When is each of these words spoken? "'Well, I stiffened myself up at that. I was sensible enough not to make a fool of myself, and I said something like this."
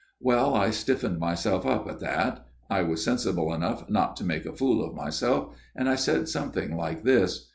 "'Well, 0.29 0.55
I 0.55 0.71
stiffened 0.71 1.19
myself 1.19 1.63
up 1.63 1.87
at 1.87 1.99
that. 1.99 2.43
I 2.71 2.81
was 2.81 3.03
sensible 3.03 3.53
enough 3.53 3.87
not 3.87 4.15
to 4.15 4.23
make 4.25 4.47
a 4.47 4.51
fool 4.55 4.83
of 4.83 4.95
myself, 4.95 5.53
and 5.75 5.87
I 5.87 5.93
said 5.93 6.27
something 6.27 6.75
like 6.75 7.03
this." 7.03 7.49